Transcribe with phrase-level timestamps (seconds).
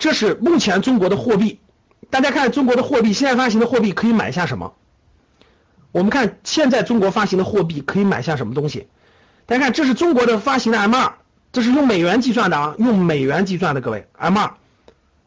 [0.00, 1.60] 这是目前中国的货币。
[2.08, 4.72] 大家看中国的货币，现在发行的货币可以买下什么？
[5.92, 8.88] 我们看现在中国发行的货币可以买下什么东西？
[9.44, 11.14] 大家看，这是中国的发行的 M 二，
[11.52, 14.54] 这是用美元计算的啊，用美元计算的，各位 M 二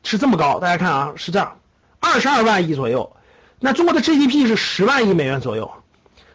[0.02, 1.60] 是这么高，大家看啊，是这样，
[2.00, 3.16] 二十二万亿左右。
[3.60, 5.72] 那中国的 GDP 是十万亿美元左右，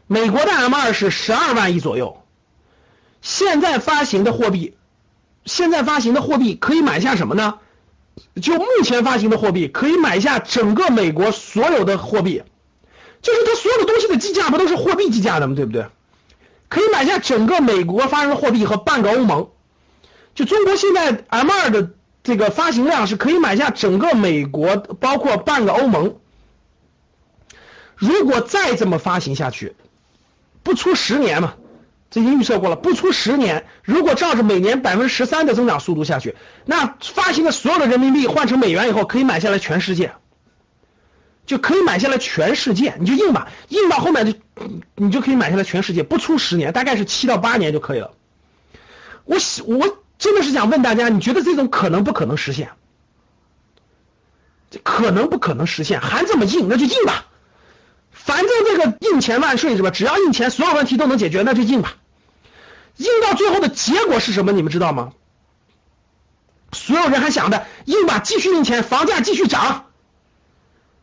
[0.06, 2.22] 美国的 M 二是十二万亿左右。
[3.20, 4.77] 现在发行的货币。
[5.44, 7.58] 现在发行的货币可以买下什么呢？
[8.40, 12.42] 就目前发行的货币可以买下整个美国所有的货币，
[13.22, 15.55] 就是它所有的东西的计价不都是货币计价的吗？
[15.55, 15.86] 对不对？
[16.69, 19.48] 可以买下整个美国发行的货币和半个欧盟。
[20.34, 21.91] 就中国现在 M 二的
[22.22, 26.16] 这个发行量是可以买下整个美国，包括半个欧盟。
[27.96, 29.74] 如果再这么发行下去，
[30.62, 31.55] 不出十年嘛？
[32.11, 40.12] 这已经预测过了，不出十年，如果照着每年百分之十三的增长速度下去，那发行的所有的人民币换成美元以后，可以买下来全世界，
[41.45, 44.39] 就可以买下来全世界，你就印吧，印到后面就
[44.95, 48.12] 你就可以买下来全世界，不出十年，大概是七到八年就可以了。
[49.25, 49.36] 我
[49.67, 52.70] 我真的是想问大家，你觉得这种可能不可能实现？
[54.70, 56.01] 这可能不可能实现？
[56.01, 57.27] 还这么印，那就印吧。
[58.28, 59.88] 反正这个印钱万岁是吧？
[59.88, 61.94] 只要印钱，所有问题都能解决，那就印吧。
[62.98, 64.52] 印到最后的结果是什么？
[64.52, 65.12] 你们知道吗？
[66.72, 69.86] 所有人还想着印吧，继续印钱，房价继续涨，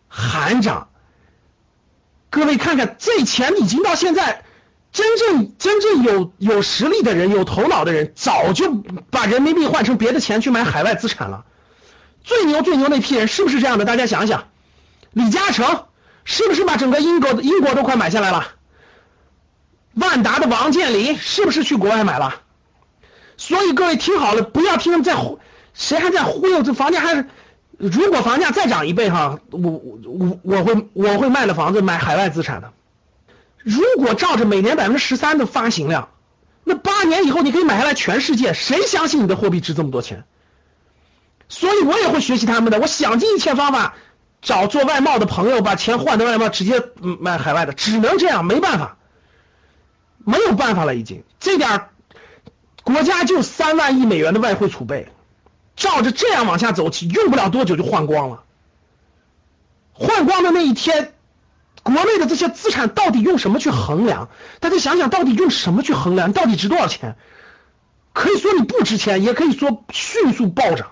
[0.07, 0.89] 还涨。
[2.29, 4.43] 各位看看，这钱已经到现在，
[4.91, 8.71] 真正真正有有实力的人、有头脑的人，早就
[9.09, 11.43] 把人民币换成别的钱去买海外资产了。
[12.23, 13.85] 最牛最牛那批人是不是这样的？
[13.85, 14.49] 大家想想，
[15.11, 15.85] 李嘉诚。
[16.25, 18.47] 是不是把整个英国的英国都快买下来了？
[19.93, 22.41] 万达的王健林是不是去国外买了？
[23.37, 25.39] 所以各位听好了，不要听他们在忽，
[25.73, 26.63] 谁还在忽悠？
[26.63, 27.27] 这房价还是，
[27.77, 32.73] 如果房价再涨一倍哈，我我我会我会卖了房子买海外资产的。
[33.59, 36.09] 如果照着每年百分之十三的发行量，
[36.63, 40.23] 那八年以后你可以买下来全世界，谁相信你的货币值这么多钱？
[41.47, 43.95] 所以我也会学习他们的，我想尽一切方法。
[44.45, 48.97] 找做外贸的朋友把钱换成外贸，直接卖海外的，只能这样，没办法，
[50.23, 51.89] 没有办法了，已经这点
[52.83, 55.11] 国家就三万亿美元的外汇储备，
[55.75, 58.43] 照着这样往下走，用不了多久就换光了。
[59.93, 61.13] 换光的那一天，
[61.81, 64.29] 国内的这些资产到底用什么去衡量？
[64.59, 66.33] 大家想想到底用什么去衡量？
[66.33, 67.15] 到底值多少钱？
[68.13, 70.91] 可以说你不值钱，也可以说迅速暴涨，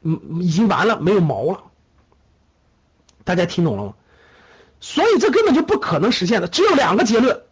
[0.00, 1.64] 嗯，已经完了，没有毛了。
[3.28, 3.92] 大家听懂了吗？
[4.80, 7.42] 所以这根本就不可能实现的，只有两个结论。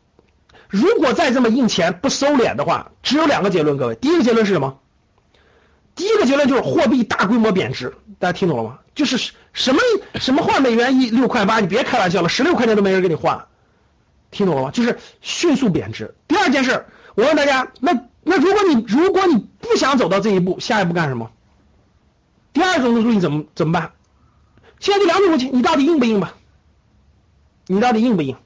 [0.70, 3.76] 如果再这么印钱不收敛的话，只有两个结论。
[3.76, 4.78] 各位，第一个结论是什么？
[5.94, 7.94] 第一个结论就是货币大规模贬值。
[8.18, 8.78] 大家听懂了吗？
[8.94, 9.80] 就是什么
[10.14, 13.44] 什么换美元一六块八，你别开玩笑了，十六块钱都没人给你换。
[14.30, 14.70] 听懂了吗？
[14.70, 16.14] 就是迅速贬值。
[16.26, 16.86] 第二件事，
[17.16, 21.30] 我问大家，那那如果你如果你不想走到这一步，下一步干什么？
[22.54, 23.92] 第二种路你怎么怎么办？
[24.78, 26.34] 现在就两种问题，你到底硬不硬吧？
[27.66, 28.36] 你到底硬不硬？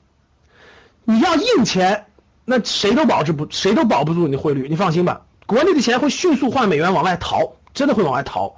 [1.04, 2.06] 你要硬钱，
[2.44, 4.68] 那谁都保持不，谁都保不住你的汇率。
[4.68, 8.56] 你放心吧，国内的钱会迅速换美元往外逃，真的会往外逃，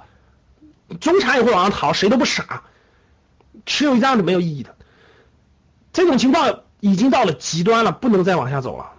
[0.99, 2.63] 中产也会往上逃，谁都不傻。
[3.65, 4.75] 持有一张是没有意义的。
[5.91, 8.91] 这种情况已经到了极端了，不能再往下走了。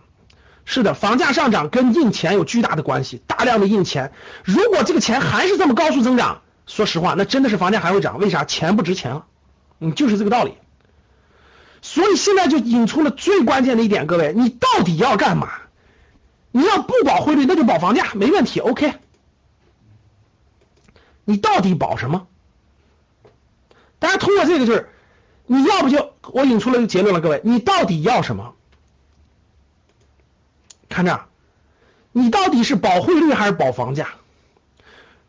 [0.65, 4.13] 是的，房价上涨跟印钱有巨大的关系，大量的印钱，
[4.45, 6.43] 如果这个钱还是这么高速增长。
[6.67, 8.19] 说实话，那真的是房价还会涨？
[8.19, 8.45] 为啥？
[8.45, 9.27] 钱不值钱了，
[9.81, 10.55] 嗯，就是这个道理。
[11.83, 15.53] 所以现在就引出了最关键的一点，各位，你到底要干嘛？
[16.51, 18.95] 你要不保汇率，那就保房价，没问题，OK。
[21.25, 22.27] 你到底保什么？
[23.99, 24.89] 大家通过这个就是，
[25.47, 28.55] 你要不就我引出了一个结论了，各位，你到底要什么？
[30.89, 31.21] 看这，
[32.13, 34.11] 你到底是保汇率还是保房价？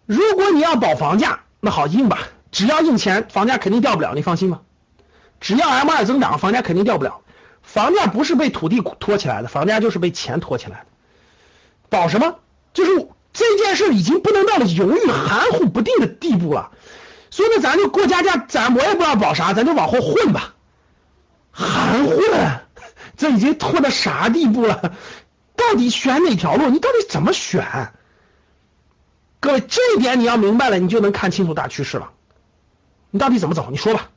[0.05, 2.19] 如果你要保房价，那好印吧，
[2.51, 4.61] 只要印钱，房价肯定掉不了，你放心吧。
[5.39, 7.21] 只要 M 二增长，房价肯定掉不了。
[7.61, 10.85] 房价不是被土地托起来的，房价就是被钱托起来的。
[11.89, 12.35] 保什么？
[12.73, 16.71] 就是这件事已经不能到了犹豫、含糊不定的地步了。
[17.31, 20.53] 所以呢，咱就过家家，咱我也不知道保啥，咱就往后混吧。
[21.51, 22.17] 含混，
[23.17, 24.93] 这已经拖到啥地步了？
[25.55, 26.69] 到底选哪条路？
[26.69, 27.91] 你到底怎么选？
[29.45, 32.09] 各位，这一点你要明白了，你就能看清楚大趋势了。
[33.11, 33.67] 你到底怎么走？
[33.69, 34.09] 你说吧。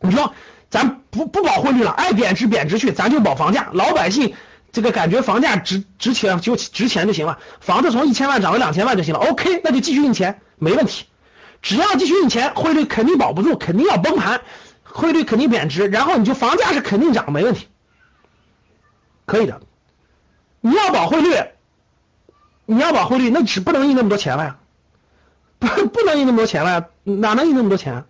[0.00, 0.34] 你说，
[0.68, 3.70] 咱不不保汇率了，爱贬值贬值去，咱就保房价。
[3.72, 4.34] 老百姓
[4.72, 9.20] 这个感觉房价值值钱就值钱就行了，房子从一千万涨到两千万就行了。
[9.20, 11.06] OK，那就继续印钱，没问题。
[11.62, 14.40] 只要继续印钱，汇率肯定保不住，肯定要崩盘，
[14.82, 17.68] 汇率肯定贬值，然后你就房价是肯定涨，没问题，
[19.24, 19.60] 可以的。
[20.60, 21.30] 你要保汇率，
[22.66, 24.56] 你要保汇率，那只不能印那么多钱了呀，
[25.58, 28.04] 不不能印那么多钱了呀，哪能印那么多钱？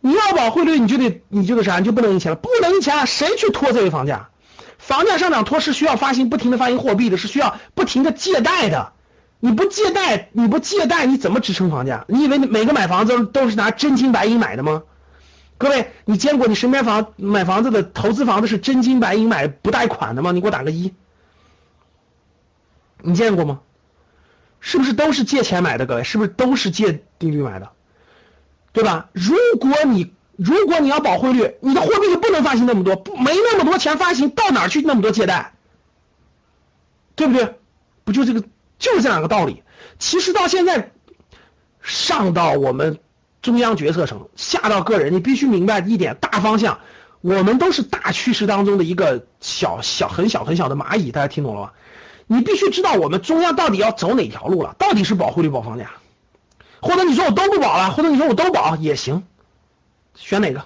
[0.00, 4.28] 你要保汇率，你就得你就得啥，你就不能印钱了，不能印钱了，谁去拖这个房价？
[4.78, 8.92] 房价上涨拖是需要发行不停的发行货币的，是需要不停的借贷的。
[9.40, 12.04] 你不借贷，你不借贷，你怎么支撑房价？
[12.08, 14.82] 你以为每个买房子都是拿真金白银买的吗？
[15.58, 20.32] 各位，你见过你身边房买房子的投资房子是真金白银买不贷款的吗？
[20.32, 20.92] 你给我打个一。
[23.04, 23.60] 你见过吗？
[24.60, 25.84] 是不是都是借钱买的？
[25.84, 27.70] 各位，是不是都是借利率买的？
[28.72, 29.10] 对吧？
[29.12, 35.52] 如果你如果你要保汇率，你的货币就不能发行那么多，没那么多钱发行，到哪去那么多借贷？
[37.14, 37.56] 对不对？
[38.04, 38.42] 不就这个？
[38.78, 39.62] 就是这两个道理。
[39.98, 40.90] 其实到现在，
[41.82, 42.98] 上到我们
[43.42, 46.80] 中央决策层，下到个人，你必须明白一点大方向。
[47.20, 51.72] 我们都是大趋势当中的一个小小很小很小的蚂蚁，大家听懂了吗？
[52.26, 55.90] 你必须知道我们中央到底要走哪条路了，到底是保汇率保房价，
[56.80, 59.24] 或者你说我都不保了，或者你说我都保也行，
[60.14, 60.64] 选哪个？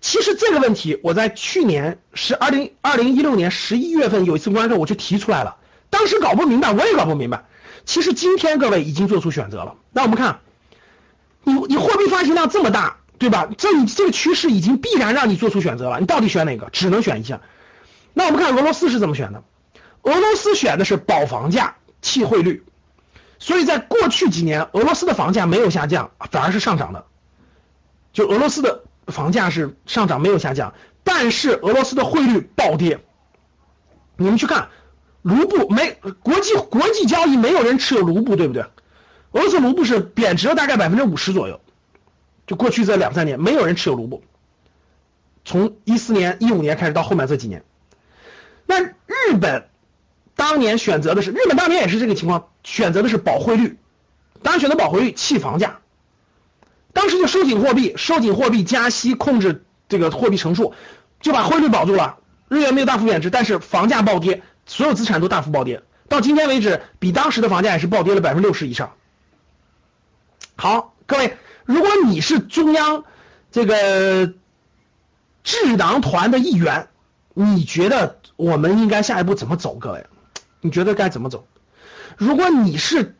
[0.00, 5.56] 其实这个问题我在去年是二零二零一六年十一月份有一次公开课我就提出来了。
[5.90, 7.44] 当时搞不明白，我也搞不明白。
[7.84, 9.76] 其实今天各位已经做出选择了。
[9.92, 10.40] 那我们看，
[11.44, 13.48] 你你货币发行量这么大，对吧？
[13.56, 16.00] 这你这个趋势已经必然让你做出选择了。
[16.00, 16.68] 你到底选哪个？
[16.70, 17.40] 只能选一项。
[18.12, 19.44] 那我们看俄罗斯是怎么选的？
[20.02, 22.64] 俄罗斯选的是保房价、弃汇率。
[23.38, 27.06] 所以在过去几年，俄罗斯的房价没有下降，反而是上涨的。
[28.12, 30.74] 就俄罗斯的房价是上涨，没有下降。
[31.04, 33.00] 但是俄罗斯的汇率暴跌。
[34.16, 34.68] 你们去看。
[35.22, 38.62] 卢布没国际国际交易，没有人持有卢布，对不对？
[39.30, 41.60] 俄罗斯卢布是贬值了大概百分之五十左右，
[42.48, 44.24] 就过去这两三年，没有人持有卢布。
[45.44, 47.62] 从一四年、一五年开始到后面这几年，
[48.66, 49.68] 那日本
[50.34, 53.78] 当年选择的是，日本当年也是这个情况，选择的是保汇率，
[54.42, 55.80] 当然选择保汇率弃房价，
[56.92, 60.74] 当时就收紧货币，收紧货币，加息，控制这个货币乘数，
[61.20, 62.18] 就把汇率保住了，
[62.48, 64.42] 日元没有大幅贬值，但是房价暴跌。
[64.64, 68.92] 所有资产都大幅暴跌，到今天为止，比当时的房价也是暴跌了百分之六十以上。
[70.54, 73.02] 好，各位，如果你是中央
[73.50, 74.32] 这个
[75.42, 76.86] 智囊团的一员，
[77.34, 79.74] 你觉得我们应该下一步怎么走？
[79.74, 80.06] 各位，
[80.62, 81.46] 你觉得该怎么走？
[82.16, 83.14] 如果你是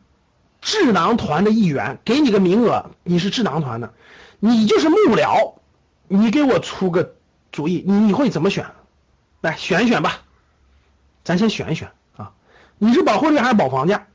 [0.61, 3.93] 智囊团的一员，给你个名额，你是智囊团的，
[4.39, 5.55] 你就是幕僚，
[6.07, 7.13] 你给我出个
[7.51, 8.71] 主意，你你会怎么选？
[9.41, 10.21] 来选一选吧。
[11.23, 12.31] 咱先选一选啊，
[12.77, 14.07] 你是保汇率还是保房价？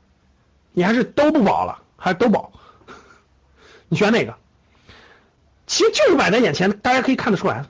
[0.71, 2.51] 你还是都不保了，还是都保？
[3.89, 4.35] 你选哪个？
[5.67, 7.65] 其实就是摆在眼前，大家可以看得出来。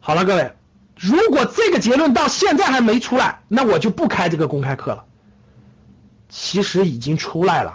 [0.00, 0.52] 好了，各位，
[0.96, 5.04] 如果这个结论到现在还没出来，那我就不开这个公开课了。
[6.28, 7.74] 其实已经出来了，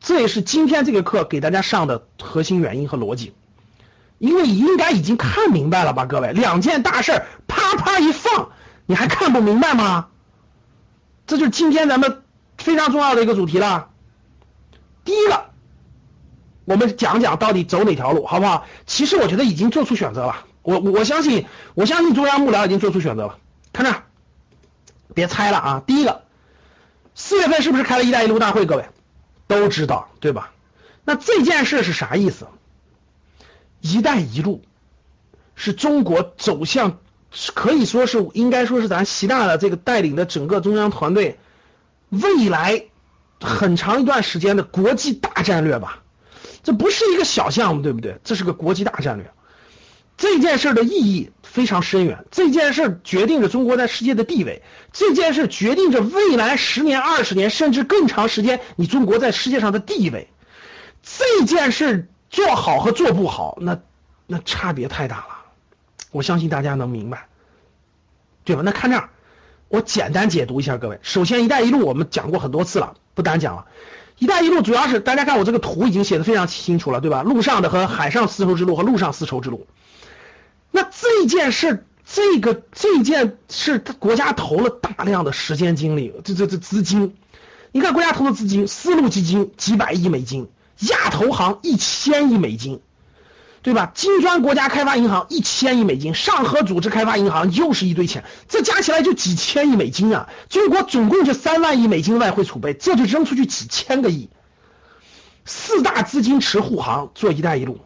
[0.00, 3.34] 这也是今天这个课给大家上的核心原因和逻辑。
[4.18, 8.50] 因为应该已经看明白了吧，各位，两件大事啪啪一放。
[8.86, 10.08] 你还看不明白吗？
[11.26, 12.22] 这就是今天咱们
[12.56, 13.90] 非常重要的一个主题了。
[15.04, 15.50] 第一个，
[16.64, 18.66] 我们讲讲到底走哪条路，好不好？
[18.86, 20.44] 其实我觉得已经做出选择了。
[20.68, 23.38] 我我相信，我相信中央幕僚已经做出选择了。
[23.72, 24.02] 看这，
[25.14, 25.82] 别猜了啊！
[25.86, 26.24] 第一个，
[27.14, 28.66] 四月份是不是开了一带一路大会？
[28.66, 28.84] 各位
[29.46, 30.52] 都知道对吧？
[31.06, 32.48] 那这件事是啥意思？
[33.80, 34.62] 一带一路
[35.54, 36.98] 是中国走向。
[37.54, 41.38] 可以说是应该说是咱习大的这个带领的整个中央团队
[42.08, 42.86] 未来
[43.40, 46.02] 很长一段时间的国际大战略吧，
[46.62, 48.18] 这不是一个小项目，对不对？
[48.24, 49.30] 这是个国际大战略。
[50.18, 60.28] 这件事的意义非常深远，这件事决定着中国在世界的地位，这件事决定着未来十年、二十年甚至更长时间你中国在世界上的地位。
[61.02, 63.78] 这件事做好和做不好，那
[64.26, 65.38] 那差别太大了。
[66.10, 67.28] 我相信大家能明白，
[68.44, 68.62] 对吧？
[68.64, 69.10] 那看这儿，
[69.68, 70.98] 我简单解读一下，各位。
[71.02, 73.66] 首先，“一带一路”我们讲过很多次了，不单讲了。
[74.18, 77.22] “一带一路主要是大家看我这个图已经写的非常清楚了，对吧？
[77.22, 79.68] 陆上的和海上丝绸之路和陆上丝绸之路。
[80.70, 87.16] 那这件事，这个这件事，国家投了大量的时间精力，这这这资金。
[87.72, 90.48] 你看国家投的资金，丝路基金几百亿美金，
[90.88, 92.80] 亚投行一千亿美金，
[93.62, 93.92] 对吧？
[93.94, 100.28] 金砖国家开发银行一千亿美金，上合组织开发银行又是一堆钱，这加起来就几千亿美金啊！
[100.48, 104.30] 中国总共就三万亿美金外汇储备，这就扔出去几千个亿。
[105.44, 107.80] 四大资金池护航做“一带一路”，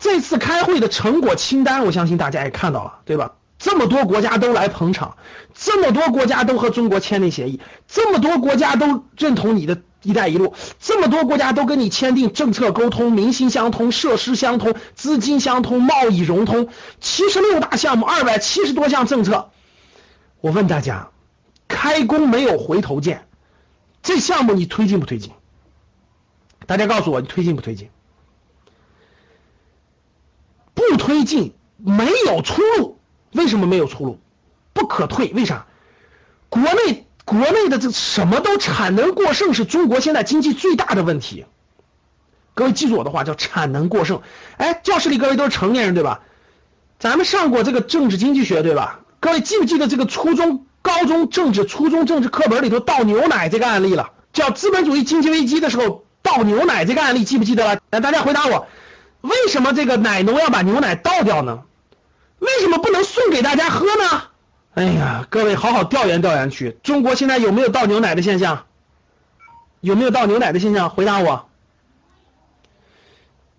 [0.00, 3.36] 这次开会的成果清单，我相信大家也看到了，对吧？
[3.58, 5.18] 这么多国家都来捧场，
[5.54, 19.50] 这么多国家都和中国签订协议，这么多国家都认同你的一带一路，这么多国家都跟你签订政策沟通、民心相通、设施相通、资金相通、贸易融通，七十六大项目，二百七十多项政策。
[20.40, 21.10] 我问大家，
[21.68, 23.26] 开工没有回头箭，
[24.02, 25.32] 这项目你推进不推进？
[26.64, 27.90] 大家告诉我，你推进不推进？
[30.72, 32.98] 不推进，没有出路。
[33.32, 34.20] 为什么没有出路？
[34.72, 35.32] 不可退？
[35.34, 35.66] 为啥？
[36.48, 41.46] 国内国内的这什么都产能过剩，是中国现在经济最大的问题。
[42.54, 44.20] 各位记住我的话，叫产能过剩。
[44.58, 46.20] 哎，教室里各位都是成年人对吧？
[46.98, 49.00] 咱们上过这个政治经济学对吧？
[49.20, 54.10] 各位记不记得这个初中、高中政治、初中政治课本里头倒牛奶这个案例了？
[54.32, 57.80] 叫资本主义经济危机的时候倒牛奶这个案例记不记得了？
[57.90, 58.66] 来，大家回答我，
[59.20, 61.62] 为什么这个奶农要把牛奶倒掉呢？
[62.38, 64.22] 为什么不能送给大家喝呢？
[64.74, 66.78] 哎呀，各位好好调研调研去。
[66.82, 68.64] 中国现在有没有倒牛奶的现象？
[69.80, 70.90] 有没有倒牛奶的现象？
[70.90, 71.48] 回答我。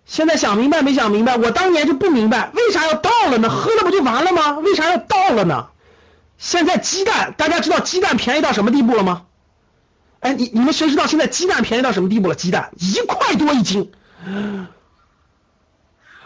[0.04, 1.36] 现在想明白没想明白？
[1.36, 3.48] 我当年就不明白，为啥要倒了呢？
[3.48, 4.58] 喝了不就完了吗？
[4.58, 5.68] 为啥要倒了呢？
[6.38, 9.22] 现在鸡蛋，大家知道鸡蛋便宜到什么地步了吗？
[10.20, 12.34] 哎，你你们谁知道现在鸡蛋便宜到什么地步了？
[12.34, 13.92] 鸡蛋一块多一斤，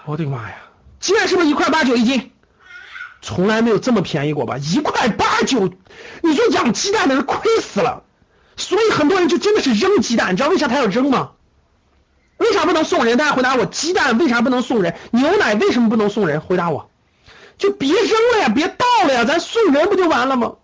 [0.06, 0.56] 我的妈呀！
[1.00, 2.30] 鸡蛋是不是一块八九一斤？
[3.22, 4.56] 从来没有这么便宜过吧？
[4.56, 5.68] 一块八九，
[6.22, 8.04] 你说养鸡蛋的人亏死了，
[8.56, 11.32] 所以很多人就真的是扔鸡蛋，你知道为啥他要扔吗？
[12.36, 13.16] 为啥不能送人？
[13.16, 14.94] 大家回答我，鸡蛋为啥不能送人？
[15.10, 16.40] 牛奶为什么不能送人？
[16.40, 16.88] 回答我，
[17.58, 20.54] 就别扔了呀，别倒了呀，咱送人不就完了吗？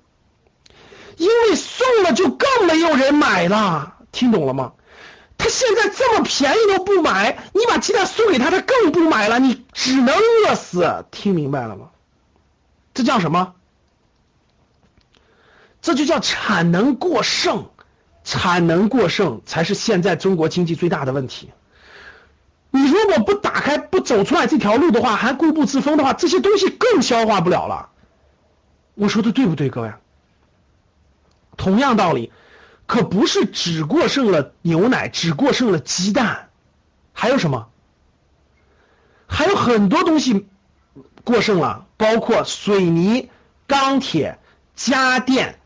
[1.17, 4.73] 因为送了就更没有人买了，听懂了吗？
[5.43, 11.91] 他现在这么便宜都不买，你把鸡蛋送给他，他更不买了，你只能饿死，听明白了吗？
[12.95, 13.55] 这叫什么？
[15.81, 17.71] 这就叫产能过剩，
[18.23, 21.51] 产能过剩才是现在中国经济最大的问题。
[22.71, 27.89] 你如果不打开、不走出来这条路的话，还固步自封的话，这些东西更消化不了了。
[28.95, 29.93] 我说的对不对，各位？
[31.57, 32.31] 同样道理，
[32.93, 36.51] 可不是只过剩了牛奶，只过剩了鸡蛋，
[37.15, 37.69] 还有什么？
[39.27, 40.47] 还有很多东西。
[41.25, 43.31] 过剩了，包括水泥、
[43.67, 44.39] 钢铁、
[44.77, 45.59] 家电、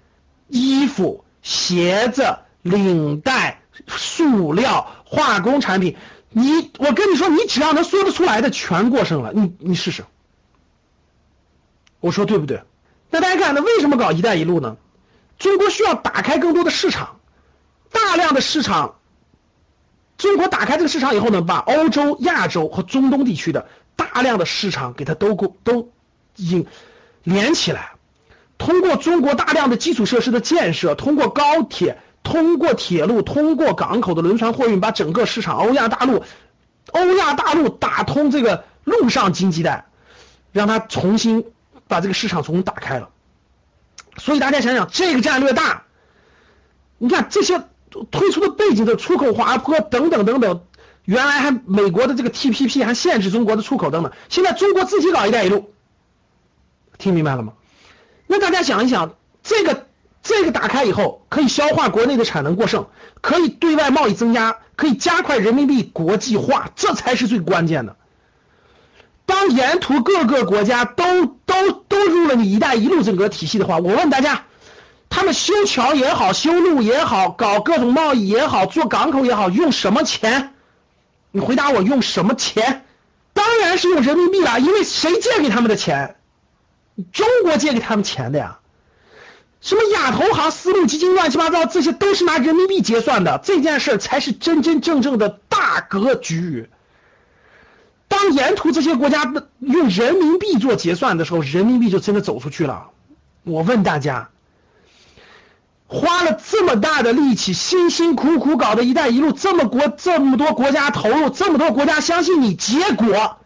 [0.46, 5.96] 衣服、鞋子、领带、塑料、化工产品。
[6.30, 9.32] 你，我跟你说，你只要能说得出来的，全过剩了。
[9.32, 10.04] 你，你试试。
[11.98, 12.62] 我说对不对？
[13.10, 14.76] 那大家看，那为什么搞“一带一路”呢？
[15.38, 17.15] 中国需要打开更多的市场，
[17.90, 18.96] 大量的市场。
[20.18, 23.66] 中国打开这个市场以后呢，把欧洲、亚洲和中东地区的。
[23.96, 25.90] 大量的市场给它都够都
[26.36, 26.66] 引
[27.22, 27.92] 连起来，
[28.58, 36.24] 通过中国大量的基础设施的建设，通过高铁，通过铁路，通过港口的轮船货运，把整个市场欧亚大陆
[36.92, 39.86] 欧亚大陆打通这个陆上经济带，
[40.52, 41.46] 让它重新
[41.88, 43.08] 把这个市场重新打开了。
[44.18, 45.84] 所以大家想想，这个战略大，
[46.98, 47.62] 你看这些
[48.04, 50.62] 推出的背景的出口滑坡等等等等。
[51.04, 55.70] 原来还美国的这个 T P P 还限制中国的出口等等，现在中国自己搞一带一路，
[56.98, 57.52] 听明白了吗？
[58.26, 59.86] 那大家想一想，这个
[60.24, 62.88] 这个打开以后，可以消化国内的产能过剩，
[63.20, 67.94] 可以对外贸易增加，可以加快人民币国际化，这才是最关键的。
[69.26, 74.44] 当沿途各个国家都都都入了你一带一路整个体系的话，我问大家，
[75.08, 80.54] 他们修桥也好，修路也好，搞各种贸易也好，做港口也好，用什么钱？
[81.30, 82.84] 你回答我用什么钱？
[83.32, 86.16] 当然是用人民币了，因为谁借给他们的钱？
[87.12, 88.58] 中国借给他们钱的呀。
[89.60, 93.40] 什么亚投行、丝路基金，乱七八糟，这些都是拿人民币结算的。
[93.42, 96.70] 这件事才是真真正正的大格局。
[98.08, 102.90] 当沿途这些国家用人民币做结算的时候，人民币就真的走出去了。
[103.42, 104.30] 我问大家，
[105.88, 113.38] 花了这么大的力气，辛辛苦苦搞的一带一路，这么国这么多国家投入，这么多国家相信你，结果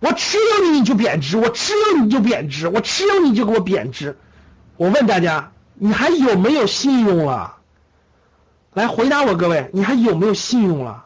[0.00, 4.18] 我吃了你你就贬值，我吃了你就贬值，我吃了你就给我贬值。
[4.76, 7.56] 我问大家，你还有没有信用了？
[8.74, 11.04] 来回答我，各位，你还有没有信用了？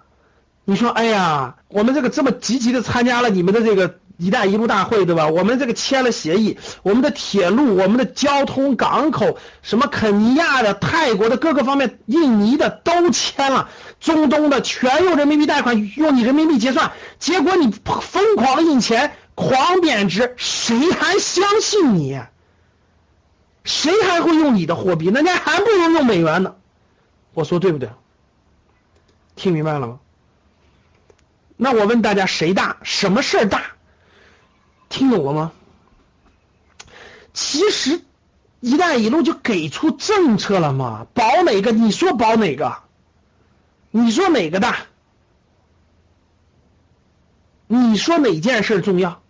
[0.65, 4.00] 你说，哎呀，我们这个这么积极的参加了你们的这个。
[4.21, 5.29] 一带一路大会对吧？
[5.29, 16.93] 我们这个签了协议，我们的铁路、我们的交通、港口，什么肯尼亚的、泰国的各个方面、印尼的都签了，中东的全用人民币贷款，用你人民币结算。
[17.19, 22.21] 结果你疯狂印钱，狂贬值，谁还相信你？
[23.65, 25.11] 谁还会用你的货币？
[25.11, 26.57] 那家还不如用美元呢。
[27.33, 27.91] 我说对不对？
[29.35, 29.99] 听明白了吗？
[31.57, 32.79] 那我问大家，谁大？
[32.83, 33.63] 什么事儿大？
[34.91, 35.53] 听懂了吗？
[37.33, 38.03] 其实
[38.61, 41.71] “一带一路”就给出政策了嘛，保哪个？
[41.73, 42.83] 你说保哪个？
[43.93, 44.77] 你说哪个大？
[47.69, 49.23] 你说哪件事重要？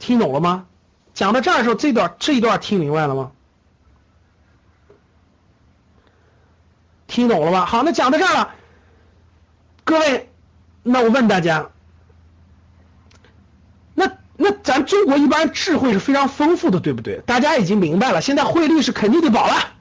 [0.00, 0.66] 听懂了吗？
[1.14, 3.30] 讲到这儿的时候，这段这一段听明白了吗？
[7.06, 7.66] 听懂了吧？
[7.66, 8.54] 好，那讲到这儿了，
[9.84, 10.28] 各位，
[10.82, 11.70] 那我问大家。
[14.42, 17.20] 那咱中国一般智慧是非常丰富的，对不对？
[17.26, 19.74] 大家已经明白了，现在汇率是肯定得保了。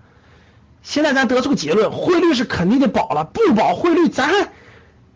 [0.83, 4.49] 现在咱得出个结论，汇率是肯定得保了，不保汇率，咱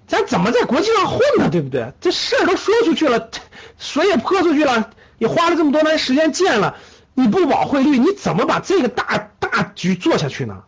[0.08, 1.50] 咱怎么在国际上混呢？
[1.52, 1.92] 对不对？
[2.00, 3.32] 这事儿都说出去了，
[3.78, 6.78] 水也泼出去了，也花了这么多年时间建了，
[7.14, 10.64] 你不保汇率，你怎么把这个大大局做下去呢？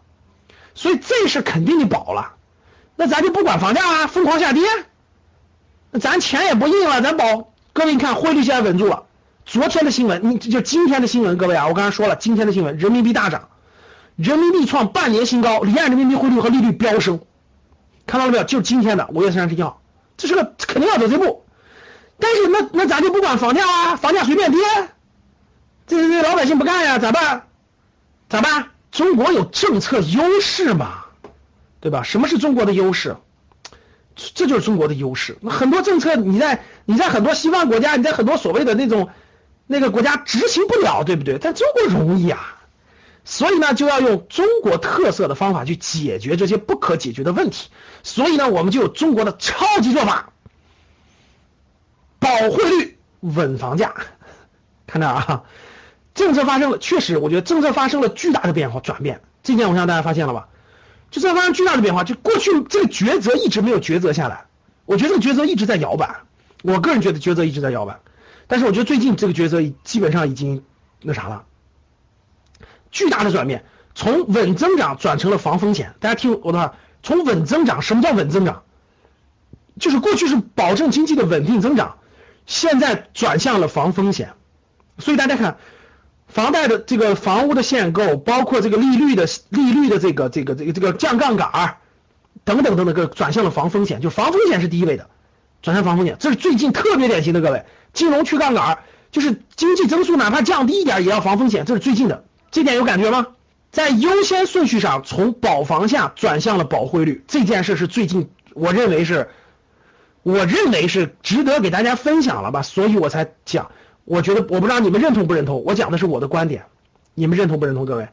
[0.73, 2.33] 所以这事肯定得保了。
[2.97, 4.63] 那咱就不管房价啊，疯狂下跌，
[5.91, 7.53] 那咱钱也不印了，咱保。
[7.75, 9.03] 各位，你看汇率现在稳住了。
[9.45, 13.49] 昨天的新闻，你就今天的新闻，各位啊，我刚才说了，今天的新闻，人民币大涨，
[14.15, 17.19] 人民币创半年新高，离岸人民币汇率和利率飙升，
[18.07, 18.45] 看到了没有？
[18.45, 19.81] 就是今天的五月三十一号，
[20.15, 21.43] 这是个肯定要走这步。
[22.17, 24.61] 但是那那咱就不管房价啊，房价随便跌，
[25.85, 27.47] 这这老百姓不干呀，咋办？
[28.29, 28.69] 咋办？
[28.89, 31.03] 中国有政策优势嘛，
[31.81, 32.03] 对吧？
[32.03, 33.17] 什么是中国的优势？
[34.15, 35.37] 这就是中国的优势。
[35.41, 39.09] 那很多政策你在你在很多西方国家，你在很多所谓的那种
[39.67, 41.37] 那个国家执行不了，对不对？
[41.37, 42.57] 但中国容易啊，
[43.23, 47.69] 所以呢就要用中国特色的方法去解决这些不可解决的问题。
[48.03, 50.31] 所以呢，我们就有中国的超级做法：
[52.19, 53.93] 保汇率、稳房价。
[54.87, 55.43] 看这啊，
[56.13, 59.21] 政策发生了，确实，我觉得政策发生了巨大的变化转变。
[59.43, 60.47] 这点我相信大家发现了吧？
[61.11, 64.45] 就这发生巨大的变化，就过去这个抉择一直没有抉择下来，
[64.85, 66.17] 我觉得这个抉择一直在摇摆。
[66.61, 67.99] 我个人觉得抉择一直在摇摆，
[68.47, 70.63] 但是我觉得最近这个抉择基本上已经
[71.01, 71.45] 那啥了，
[72.91, 73.63] 巨大的转变，
[73.93, 75.95] 从稳增长转成了防风险。
[75.99, 78.63] 大家听我的话，从稳增长，什么叫稳增长？
[79.79, 81.97] 就是过去是保证经济的稳定增长，
[82.45, 84.33] 现在转向了防风险。
[84.97, 85.57] 所以大家看。
[86.27, 91.77] 房贷的这个房屋的限购，包括这个利率的利率的这个这个这个这个降杠杆
[92.43, 95.07] 等等等等，个转向了防风险，就防风险是第一位的，
[95.61, 98.79] 转向防风险，这是最近特别典型的各位，金融去杠杆，
[99.11, 103.27] 就是经济增速哪怕降低一点也要防风险，这是最近的，这点有感觉吗？
[103.71, 109.29] 在优先顺序上，从保房价转向了保汇率，这件事是最近我认为是，
[110.23, 113.71] 我认为是值得给大家分享了吧，所以我才讲。
[114.05, 116.65] 我觉得我不知道你们认同不认同，我讲的是我的观点，
[117.15, 117.85] 你们认同不认同？
[117.85, 118.09] 各位，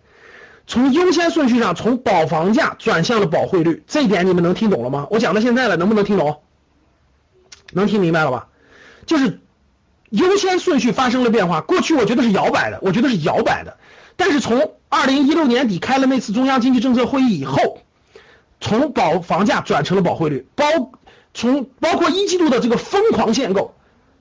[0.66, 5.07] 从优先顺序上，从保房价转向了保汇率，这一点你们能听懂了吗？
[5.11, 6.40] 我讲到现在了，能不能听懂？
[7.74, 8.48] 能听明白了吧？
[9.05, 9.40] 就是
[10.09, 13.76] 优先顺序发生了变化，过去我觉得是摇摆的，我觉得是摇摆的，
[14.16, 17.83] 但是从二零一六年底开了那次中央经济政策会议以后，
[18.62, 20.64] 从保房价转成了保汇率，包
[21.35, 23.74] 从包括一季度的这个疯狂限购。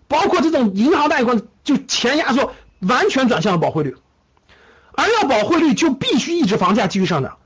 [0.08, 3.96] 包括这种银行贷款就钱压缩，完全转向了保汇率，
[4.94, 7.38] 而要保汇率就必须抑制房价继续上涨，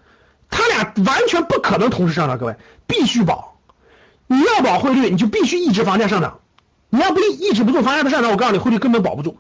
[0.49, 2.56] 它俩完全不可能同时上涨，各位
[2.88, 3.58] 必须保，
[4.28, 6.39] 你要保汇率，你就必须抑制房价上涨，
[6.89, 9.38] 你要不抑制不住房价的上涨，我告诉你汇率根本保不住。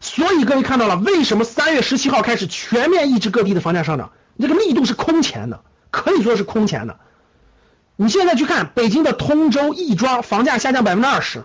[0.00, 4.12] 所以各位看到了，为什么三月十七号开始全面抑制各地的房价上涨？
[4.38, 6.98] 这个力度是空前的，可以说是空前的。
[7.96, 11.44] 你现在去看北京的通州、亦庄房价下降百分之二十，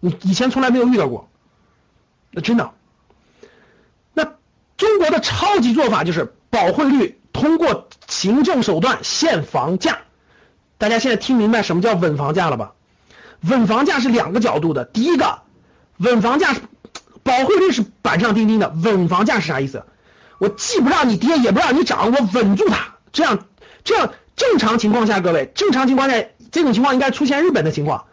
[0.00, 1.28] 你以前从来没有遇到过，
[2.30, 2.72] 那真的。
[4.12, 4.24] 那
[4.76, 9.98] 中国的超级做法就是保汇率，通过行政手段限房价。
[10.78, 12.72] 大家现在听明白什么叫稳房价了吧？
[13.42, 15.42] 稳房价是两个角度的，第一个，
[15.98, 16.60] 稳房价是
[17.22, 19.84] 保汇率是板上钉钉的，稳房价是啥意思？
[20.38, 23.46] 我既不让你跌，也不让你涨，我稳住它，这样
[23.84, 28.06] 这样正常情况下，各位正常情况下这种情况应该出现日本的情况，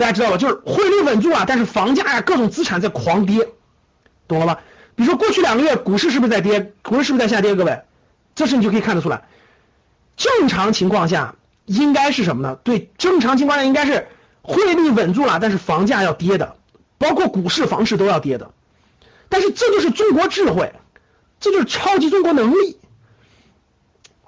[0.00, 0.38] 大家知道吧？
[0.38, 3.50] 就是汇率稳住啊，但是房价呀各种资产在狂跌，
[4.26, 4.60] 懂了吧？
[4.96, 6.72] 比如说过去两个月股市是不是在跌？
[6.82, 7.54] 股市是不是在下跌？
[7.54, 7.82] 各位，
[8.34, 9.24] 这时你就可以看得出来，
[10.16, 11.34] 正常情况下
[11.66, 12.58] 应该是什么呢？
[12.64, 14.08] 对，正常情况下应该是
[14.40, 16.56] 汇率稳住了，但是房价要跌的，
[16.96, 18.52] 包括股市、房市都要跌的。
[19.28, 20.72] 但是这就是中国智慧，
[21.40, 22.79] 这就是超级中国能力。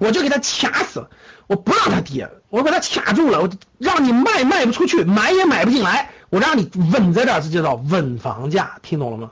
[0.03, 1.07] 我就给它卡死，
[1.47, 9.31] 我不让它跌，我把它卡住了，我让你卖卖不出去，买也买不进来，我让你稳在这儿，这就叫稳房价，听懂了吗？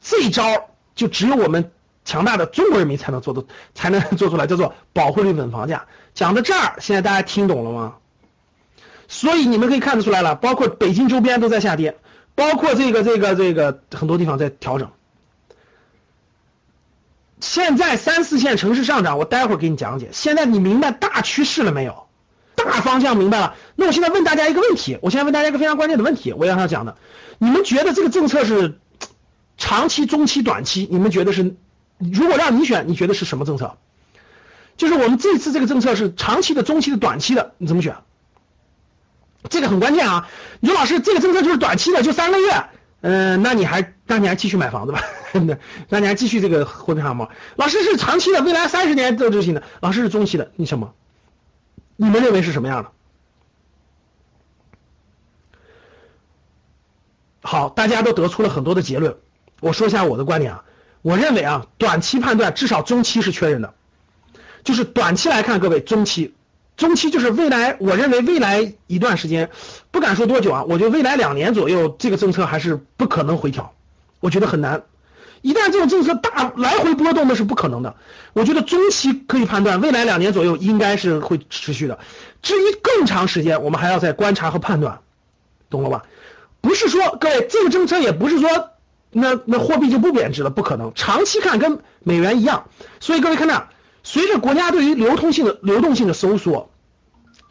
[0.00, 1.70] 这招就只有我们
[2.04, 3.44] 强大的中国人民才能做的，
[3.74, 5.86] 才能 做出来，叫做保汇率稳房价。
[6.14, 7.96] 讲到这儿，现在大家听懂了吗？
[9.06, 11.98] 所以你们可以看得出来了，包括北京周边都在下跌。
[12.36, 14.90] 包括这个这个这个很多地方在调整，
[17.44, 20.08] 现在三四线城市上涨，我待会儿给你讲解。
[20.12, 22.06] 现在你明白大趋势了没有？
[22.54, 23.54] 大方向明白了？
[23.76, 26.96] 那我现在问大家一个问题，我现在问大家一个非常关键的问题，我要他讲的，
[27.36, 28.78] 你们觉得这个政策是
[29.58, 30.88] 长期、中期、短期？
[30.90, 31.54] 你们觉得是？
[31.98, 33.76] 如果让你选，你觉得是什么政策？
[34.76, 37.96] 就是我们这次这个政策是长期的、中期的、短期的，你怎么选？
[39.48, 40.28] 这个很关键啊！
[40.60, 42.64] 你说老师，这个政策就是短期的，就三个月，
[43.02, 45.00] 嗯，那你还那你还继续买房子吧？
[45.88, 47.28] 那你还继续这个货币项目？
[47.56, 49.62] 老师是长期的，未来三十年都执行的。
[49.80, 50.92] 老师是中期的，你什么？
[51.96, 52.90] 你们认为是什么样的？
[57.42, 59.16] 好，大家都得出了很多的结论。
[59.60, 60.64] 我说一下我的观点啊，
[61.02, 63.74] 我认为啊，短期判断至少中期是确认的，
[64.64, 66.34] 就是短期来看，各位中期。
[66.76, 69.50] 中期就是未来，我认为未来一段时间，
[69.92, 73.74] 不敢说多久啊，我觉得未来两年左右，这个政策还是不可能回调，
[74.24, 74.84] 我觉得很难。
[75.42, 77.94] 一旦这种政策大来回波动，那是不可能的。
[78.32, 81.98] 我觉得中期可以判断，未来两年左右应该是会持续的。
[82.40, 85.00] 至于更长时间，我们还要再观察和判断，
[85.68, 86.04] 懂了吧？
[86.62, 88.70] 不是说各位这个政策也不是说
[89.10, 90.92] 那那货币就不贬值了，不可能。
[90.94, 93.68] 长期看跟美元一样，所以各位看那。
[94.02, 96.70] 随着国家对于流通性的流动性的收缩，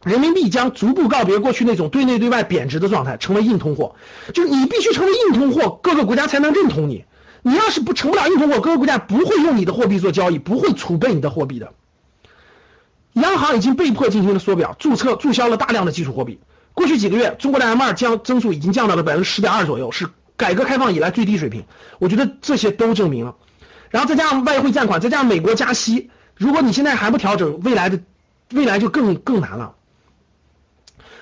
[0.04, 3.96] 人民币将逐步告别过去那种对内对外贬值的状态，成为硬通货。
[4.34, 7.06] 就是你必须成为硬通货，各个国家才能认同你。
[7.42, 11.74] 你要是不成不了硬通货，各个国家不会用你的货币做交易，不会储备你的货币的。
[13.14, 16.40] 央行已经被迫进行了缩表，注册注销了大量的基础货币。
[16.74, 21.66] 过去几个月，中国的 M 二将增速已经降到了百分之十点二左右，是改革开放以来最低水平。
[22.00, 23.36] 我觉得这些都证明了。
[23.92, 26.10] 然后再加上外汇占款，再加上美国加息。
[26.36, 28.00] 如果你现在还不调整，未来的
[28.52, 29.76] 未来就更更难了。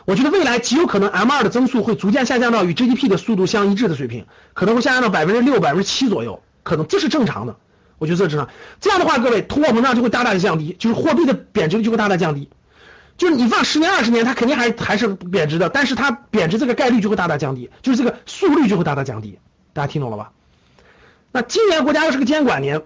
[0.06, 7.58] 我觉得未来极有可能 M 二的增速会逐渐下降到与 GDP 的速度相一致的水平，可能会下降到百分之六、百分之七左右，可能这是正常的。
[7.98, 8.50] 我觉得这是正常。
[8.80, 12.50] 这样的话，各位通货膨胀就会大大的降低，就是货币的贬值率就会大大降低。
[13.18, 19.38] 就是你放十年、二十年，它肯定还还是贬值的，但是它贬值这个概率就会大大降低，就是这个速率就会大大降低。
[19.74, 20.32] 大家听懂了吧？
[21.32, 22.82] 那今年国家又是个监管年，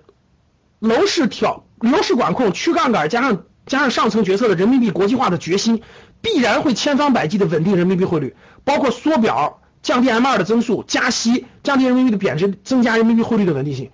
[0.80, 1.64] 楼市调。
[1.80, 5.82] 楼市管控、去杠杆，加上加上上层决策的人民币国际化的决心，
[6.26, 13.92] 必然会千方百计的稳定人民币汇率，包括缩表、降低 M 二的增速、加息、降低人民币的贬值、增加人民币汇率的稳定性。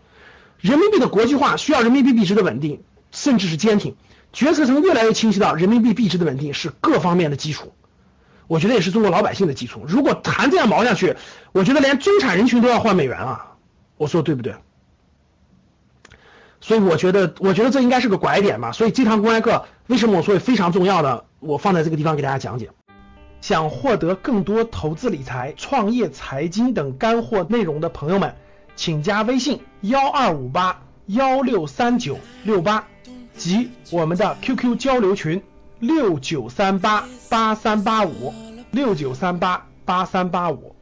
[0.62, 3.98] 人民币的国际化需要人民币币值的稳定，甚至是坚挺。
[4.32, 7.74] 决策层越来越清晰到，人民币币值的稳定是各方面的基础，
[8.48, 9.84] 我觉得也是中国老百姓的基础。
[9.86, 11.17] 如果谈这样毛下去，
[11.52, 13.48] 我觉得连中产人群都要换美元啊！
[13.98, 14.56] 我说对不对？
[16.62, 18.72] 所以我觉得，我觉得这应该是个拐点嘛。
[18.72, 22.69] 所以这堂公开课为什么我说非常重要的，我放在这个地方给大家讲解。
[23.41, 28.36] 想获得更多投资理财、创业财经等干货内容的朋友们，
[28.75, 32.88] 请加微信幺二五八幺六三九六八
[33.36, 35.41] 及我们的 QQ 交流群
[35.80, 38.32] 六九三八八三八五
[38.69, 40.75] 六九三八八三八五。